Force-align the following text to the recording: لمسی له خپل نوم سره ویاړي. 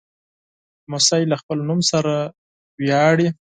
لمسی 0.85 1.21
له 1.31 1.35
خپل 1.41 1.57
نوم 1.69 1.79
سره 1.91 2.13
ویاړي. 2.79 3.27